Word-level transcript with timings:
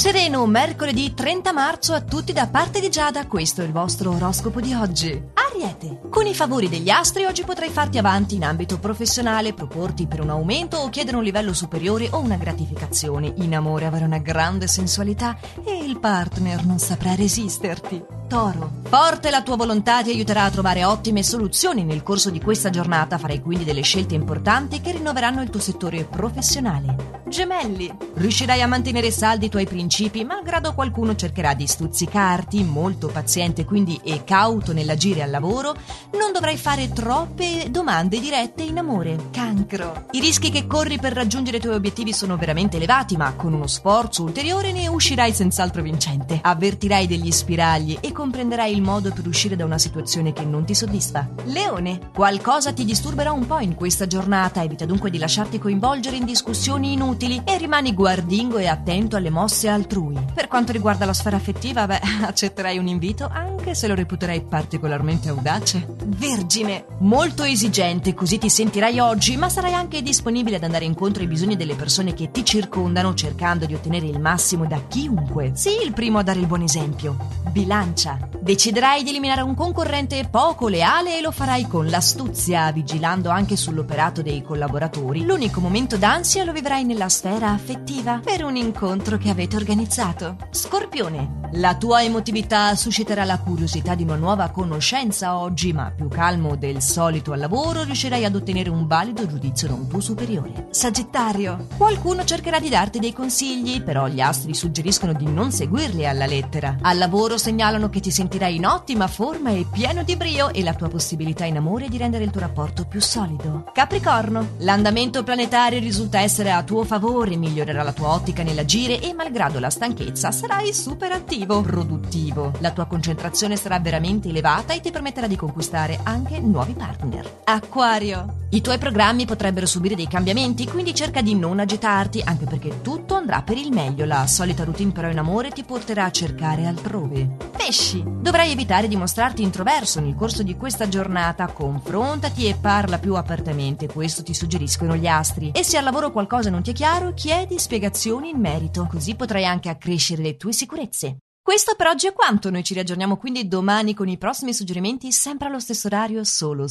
Sereno, 0.00 0.46
mercoledì 0.46 1.12
30 1.12 1.52
marzo 1.52 1.92
a 1.92 2.00
tutti 2.00 2.32
da 2.32 2.46
parte 2.46 2.80
di 2.80 2.88
Giada, 2.88 3.26
questo 3.26 3.60
è 3.60 3.66
il 3.66 3.72
vostro 3.72 4.12
oroscopo 4.12 4.58
di 4.58 4.72
oggi. 4.72 5.10
Ariete, 5.34 6.00
con 6.08 6.24
i 6.24 6.34
favori 6.34 6.70
degli 6.70 6.88
astri 6.88 7.26
oggi 7.26 7.44
potrai 7.44 7.68
farti 7.68 7.98
avanti 7.98 8.36
in 8.36 8.44
ambito 8.44 8.78
professionale, 8.78 9.52
proporti 9.52 10.06
per 10.06 10.22
un 10.22 10.30
aumento 10.30 10.78
o 10.78 10.88
chiedere 10.88 11.18
un 11.18 11.22
livello 11.22 11.52
superiore 11.52 12.08
o 12.12 12.18
una 12.18 12.36
gratificazione. 12.36 13.30
In 13.40 13.54
amore 13.54 13.84
avrai 13.84 14.04
una 14.04 14.16
grande 14.16 14.68
sensualità 14.68 15.36
e 15.62 15.84
il 15.84 16.00
partner 16.00 16.64
non 16.64 16.78
saprà 16.78 17.14
resisterti. 17.14 18.02
Toro. 18.26 18.78
Forte 18.84 19.28
la 19.28 19.42
tua 19.42 19.56
volontà 19.56 20.02
ti 20.02 20.08
aiuterà 20.08 20.44
a 20.44 20.50
trovare 20.50 20.82
ottime 20.82 21.22
soluzioni 21.22 21.84
nel 21.84 22.02
corso 22.02 22.30
di 22.30 22.40
questa 22.40 22.70
giornata, 22.70 23.18
farai 23.18 23.42
quindi 23.42 23.64
delle 23.64 23.82
scelte 23.82 24.14
importanti 24.14 24.80
che 24.80 24.92
rinnoveranno 24.92 25.42
il 25.42 25.50
tuo 25.50 25.60
settore 25.60 26.04
professionale. 26.04 27.19
Gemelli. 27.30 27.88
Riuscirai 28.14 28.60
a 28.60 28.66
mantenere 28.66 29.12
saldi 29.12 29.46
i 29.46 29.48
tuoi 29.48 29.64
principi, 29.64 30.24
malgrado 30.24 30.74
qualcuno 30.74 31.14
cercherà 31.14 31.54
di 31.54 31.64
stuzzicarti, 31.64 32.64
molto 32.64 33.06
paziente 33.06 33.64
quindi 33.64 34.00
e 34.02 34.24
cauto 34.24 34.72
nell'agire 34.72 35.22
al 35.22 35.30
lavoro, 35.30 35.74
non 36.18 36.32
dovrai 36.32 36.56
fare 36.56 36.92
troppe 36.92 37.70
domande 37.70 38.18
dirette 38.18 38.64
in 38.64 38.78
amore. 38.78 39.28
Cancro. 39.30 40.06
I 40.10 40.18
rischi 40.18 40.50
che 40.50 40.66
corri 40.66 40.98
per 40.98 41.12
raggiungere 41.12 41.58
i 41.58 41.60
tuoi 41.60 41.76
obiettivi 41.76 42.12
sono 42.12 42.36
veramente 42.36 42.76
elevati, 42.76 43.16
ma 43.16 43.32
con 43.34 43.52
uno 43.52 43.68
sforzo 43.68 44.24
ulteriore 44.24 44.72
ne 44.72 44.88
uscirai 44.88 45.32
senz'altro 45.32 45.82
vincente. 45.82 46.40
Avvertirai 46.42 47.06
degli 47.06 47.30
spiragli 47.30 47.96
e 48.00 48.10
comprenderai 48.10 48.74
il 48.74 48.82
modo 48.82 49.12
per 49.12 49.26
uscire 49.28 49.54
da 49.54 49.64
una 49.64 49.78
situazione 49.78 50.32
che 50.32 50.44
non 50.44 50.64
ti 50.64 50.74
soddisfa. 50.74 51.28
Leone, 51.44 52.10
qualcosa 52.12 52.72
ti 52.72 52.84
disturberà 52.84 53.30
un 53.30 53.46
po' 53.46 53.60
in 53.60 53.76
questa 53.76 54.08
giornata, 54.08 54.64
evita 54.64 54.84
dunque 54.84 55.10
di 55.10 55.18
lasciarti 55.18 55.60
coinvolgere 55.60 56.16
in 56.16 56.24
discussioni 56.24 56.92
inutili 56.92 57.18
e 57.22 57.58
rimani 57.58 57.92
guardingo 57.92 58.56
e 58.56 58.66
attento 58.66 59.16
alle 59.16 59.28
mosse 59.28 59.68
altrui. 59.68 60.16
Per 60.32 60.48
quanto 60.48 60.72
riguarda 60.72 61.04
la 61.04 61.12
sfera 61.12 61.36
affettiva, 61.36 61.86
beh, 61.86 62.00
accetterai 62.24 62.78
un 62.78 62.86
invito 62.86 63.28
anche 63.30 63.74
se 63.74 63.86
lo 63.86 63.94
reputerai 63.94 64.40
particolarmente 64.42 65.28
audace. 65.28 65.86
Vergine, 66.06 66.86
molto 67.00 67.42
esigente, 67.42 68.14
così 68.14 68.38
ti 68.38 68.48
sentirai 68.48 68.98
oggi, 69.00 69.36
ma 69.36 69.50
sarai 69.50 69.74
anche 69.74 70.00
disponibile 70.00 70.56
ad 70.56 70.64
andare 70.64 70.86
incontro 70.86 71.22
ai 71.22 71.28
bisogni 71.28 71.56
delle 71.56 71.74
persone 71.74 72.14
che 72.14 72.30
ti 72.30 72.42
circondano, 72.42 73.12
cercando 73.12 73.66
di 73.66 73.74
ottenere 73.74 74.06
il 74.06 74.18
massimo 74.18 74.64
da 74.64 74.80
chiunque. 74.88 75.52
Sii 75.54 75.84
il 75.84 75.92
primo 75.92 76.18
a 76.18 76.22
dare 76.22 76.40
il 76.40 76.46
buon 76.46 76.62
esempio. 76.62 77.18
Bilancia. 77.50 78.29
Deciderai 78.42 79.02
di 79.02 79.10
eliminare 79.10 79.42
un 79.42 79.54
concorrente 79.54 80.26
poco 80.30 80.68
leale 80.68 81.18
e 81.18 81.20
lo 81.20 81.30
farai 81.30 81.66
con 81.66 81.86
l'astuzia, 81.86 82.72
vigilando 82.72 83.28
anche 83.28 83.54
sull'operato 83.54 84.22
dei 84.22 84.42
collaboratori. 84.42 85.24
L'unico 85.24 85.60
momento 85.60 85.98
d'ansia 85.98 86.44
lo 86.44 86.52
vivrai 86.52 86.84
nella 86.84 87.10
sfera 87.10 87.50
affettiva 87.50 88.20
per 88.24 88.42
un 88.44 88.56
incontro 88.56 89.18
che 89.18 89.28
avete 89.28 89.56
organizzato. 89.56 90.36
Scorpione, 90.50 91.40
la 91.52 91.76
tua 91.76 92.02
emotività 92.02 92.74
susciterà 92.76 93.24
la 93.24 93.38
curiosità 93.38 93.94
di 93.94 94.04
una 94.04 94.16
nuova 94.16 94.48
conoscenza 94.48 95.36
oggi, 95.36 95.74
ma 95.74 95.92
più 95.94 96.08
calmo 96.08 96.56
del 96.56 96.80
solito 96.80 97.32
al 97.32 97.40
lavoro 97.40 97.82
riuscirai 97.82 98.24
ad 98.24 98.34
ottenere 98.34 98.70
un 98.70 98.86
valido 98.86 99.26
giudizio 99.26 99.74
un 99.74 99.86
tuo 99.86 100.00
superiore. 100.00 100.68
Sagittario, 100.70 101.66
qualcuno 101.76 102.24
cercherà 102.24 102.58
di 102.58 102.68
darti 102.68 102.98
dei 102.98 103.12
consigli, 103.12 103.82
però 103.82 104.06
gli 104.06 104.20
astri 104.20 104.54
suggeriscono 104.54 105.12
di 105.12 105.26
non 105.26 105.52
seguirli 105.52 106.06
alla 106.06 106.26
lettera. 106.26 106.78
Al 106.80 106.96
lavoro 106.96 107.36
segnalano 107.36 107.90
che 107.90 108.00
ti 108.00 108.10
sentirai 108.30 108.54
in 108.54 108.64
ottima 108.64 109.08
forma 109.08 109.50
e 109.50 109.66
pieno 109.68 110.04
di 110.04 110.14
brio 110.14 110.52
e 110.52 110.62
la 110.62 110.74
tua 110.74 110.88
possibilità 110.88 111.46
in 111.46 111.56
amore 111.56 111.88
di 111.88 111.98
rendere 111.98 112.22
il 112.22 112.30
tuo 112.30 112.40
rapporto 112.40 112.84
più 112.84 113.00
solido. 113.00 113.68
Capricorno, 113.72 114.50
l'andamento 114.58 115.24
planetario 115.24 115.80
risulta 115.80 116.20
essere 116.20 116.52
a 116.52 116.62
tuo 116.62 116.84
favore, 116.84 117.34
migliorerà 117.34 117.82
la 117.82 117.92
tua 117.92 118.10
ottica 118.10 118.44
nell'agire 118.44 119.00
e 119.00 119.12
malgrado 119.14 119.58
la 119.58 119.68
stanchezza 119.68 120.30
sarai 120.30 120.72
super 120.72 121.10
attivo, 121.10 121.60
produttivo. 121.60 122.52
La 122.60 122.70
tua 122.70 122.86
concentrazione 122.86 123.56
sarà 123.56 123.80
veramente 123.80 124.28
elevata 124.28 124.74
e 124.74 124.80
ti 124.80 124.92
permetterà 124.92 125.26
di 125.26 125.34
conquistare 125.34 125.98
anche 126.04 126.38
nuovi 126.38 126.74
partner. 126.74 127.40
Acquario, 127.44 128.46
i 128.50 128.60
tuoi 128.60 128.78
programmi 128.78 129.26
potrebbero 129.26 129.66
subire 129.66 129.96
dei 129.96 130.06
cambiamenti, 130.06 130.68
quindi 130.68 130.94
cerca 130.94 131.20
di 131.20 131.34
non 131.34 131.58
agitarti, 131.58 132.22
anche 132.24 132.44
perché 132.44 132.80
tutto 132.80 133.16
andrà 133.16 133.42
per 133.42 133.56
il 133.56 133.72
meglio. 133.72 134.04
La 134.04 134.28
solita 134.28 134.62
routine 134.62 134.92
però 134.92 135.10
in 135.10 135.18
amore 135.18 135.50
ti 135.50 135.64
porterà 135.64 136.04
a 136.04 136.10
cercare 136.12 136.66
altrove. 136.66 137.49
Pesci, 137.62 138.02
dovrai 138.06 138.52
evitare 138.52 138.88
di 138.88 138.96
mostrarti 138.96 139.42
introverso 139.42 140.00
nel 140.00 140.14
corso 140.14 140.42
di 140.42 140.56
questa 140.56 140.88
giornata. 140.88 141.52
Confrontati 141.52 142.46
e 142.46 142.56
parla 142.58 142.98
più 142.98 143.16
apertamente, 143.16 143.86
questo 143.86 144.22
ti 144.22 144.32
suggeriscono 144.32 144.96
gli 144.96 145.06
astri. 145.06 145.50
E 145.54 145.62
se 145.62 145.76
al 145.76 145.84
lavoro 145.84 146.10
qualcosa 146.10 146.48
non 146.48 146.62
ti 146.62 146.70
è 146.70 146.72
chiaro, 146.72 147.12
chiedi 147.12 147.58
spiegazioni 147.58 148.30
in 148.30 148.38
merito, 148.38 148.88
così 148.90 149.14
potrai 149.14 149.44
anche 149.44 149.68
accrescere 149.68 150.22
le 150.22 150.38
tue 150.38 150.54
sicurezze. 150.54 151.18
Questo 151.42 151.74
per 151.76 151.88
oggi 151.88 152.06
è 152.06 152.12
quanto, 152.14 152.48
noi 152.48 152.62
ci 152.62 152.74
riaggiorniamo 152.74 153.16
quindi 153.16 153.48
domani 153.48 153.92
con 153.92 154.08
i 154.08 154.16
prossimi 154.16 154.54
suggerimenti 154.54 155.12
sempre 155.12 155.48
allo 155.48 155.58
stesso 155.58 155.86
orario 155.88 156.24
solo 156.24 156.66
su 156.66 156.68